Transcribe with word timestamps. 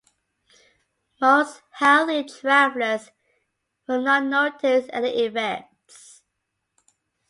Most 1.21 1.61
healthy 1.69 2.23
travelers 2.23 3.11
will 3.87 4.01
not 4.01 4.23
notice 4.23 4.87
any 4.91 5.09
effects. 5.11 6.23